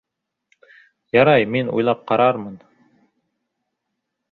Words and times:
Ярай, 1.17 1.45
мин 1.57 1.69
уйлап 1.75 2.03
ҡарармын! 2.13 2.57